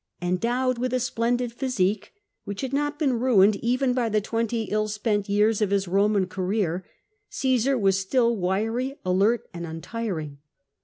Endowed 0.19 0.79
with 0.79 0.93
a 0.93 0.99
splendid 0.99 1.51
physique, 1.51 2.11
which 2.43 2.61
had 2.61 2.73
not 2.73 2.97
been 2.97 3.19
ruined 3.19 3.57
even 3.57 3.93
by 3.93 4.09
the 4.09 4.19
twenty 4.19 4.63
ill 4.63 4.87
spent 4.87 5.29
years 5.29 5.61
of 5.61 5.69
his 5.69 5.85
Eoman 5.85 6.27
career, 6.27 6.83
Caesar 7.29 7.77
was 7.77 7.99
still 7.99 8.35
wiry, 8.35 8.97
alert, 9.05 9.47
and 9.53 9.63
untiring. 9.67 10.39